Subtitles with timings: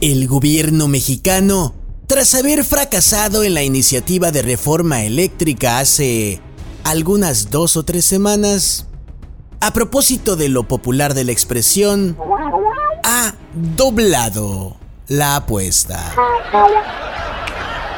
[0.00, 1.74] El gobierno mexicano,
[2.06, 6.40] tras haber fracasado en la iniciativa de reforma eléctrica hace
[6.84, 8.86] algunas dos o tres semanas,
[9.60, 12.16] a propósito de lo popular de la expresión,
[13.04, 13.34] ha
[13.76, 16.14] doblado la apuesta.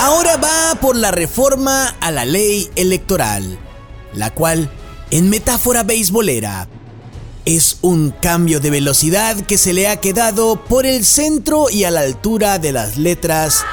[0.01, 3.61] Ahora va por la reforma a la ley electoral,
[4.13, 4.69] la cual,
[5.13, 6.67] en metáfora beisbolera,
[7.45, 11.91] es un cambio de velocidad que se le ha quedado por el centro y a
[11.91, 13.65] la altura de las letras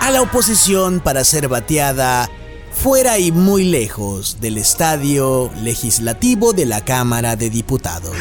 [0.00, 2.28] a la oposición para ser bateada
[2.72, 8.16] fuera y muy lejos del estadio legislativo de la Cámara de Diputados.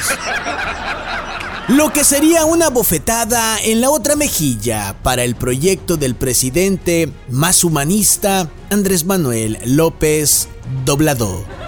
[1.69, 7.63] Lo que sería una bofetada en la otra mejilla para el proyecto del presidente más
[7.63, 10.49] humanista Andrés Manuel López
[10.85, 11.62] Doblador.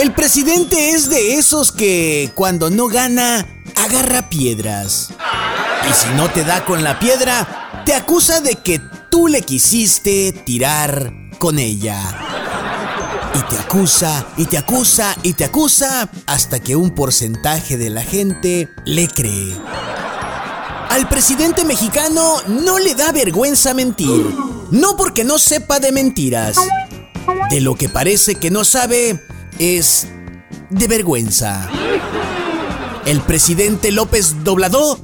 [0.00, 3.46] El presidente es de esos que cuando no gana,
[3.76, 5.10] agarra piedras.
[5.86, 10.32] Y si no te da con la piedra, te acusa de que tú le quisiste
[10.32, 12.00] tirar con ella.
[13.34, 18.02] Y te acusa, y te acusa, y te acusa, hasta que un porcentaje de la
[18.02, 19.54] gente le cree.
[20.88, 24.34] Al presidente mexicano no le da vergüenza mentir.
[24.70, 26.56] No porque no sepa de mentiras.
[27.50, 29.20] De lo que parece que no sabe,
[29.60, 30.06] es
[30.70, 31.68] de vergüenza.
[33.04, 34.98] El presidente López Dobladó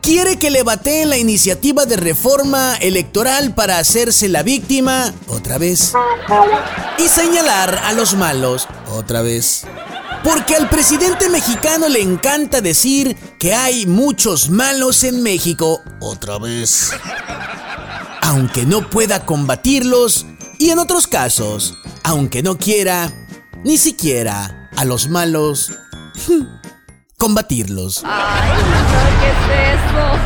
[0.00, 5.92] quiere que le bateen la iniciativa de reforma electoral para hacerse la víctima otra vez
[6.98, 9.64] y señalar a los malos otra vez.
[10.24, 16.92] Porque al presidente mexicano le encanta decir que hay muchos malos en México otra vez.
[18.22, 20.24] Aunque no pueda combatirlos
[20.58, 23.12] y en otros casos, aunque no quiera,
[23.64, 25.72] ni siquiera a los malos
[27.18, 28.02] combatirlos.
[28.04, 28.50] Ay,
[29.20, 30.17] ¿qué es eso?